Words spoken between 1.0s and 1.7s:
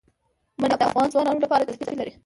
ځوانانو لپاره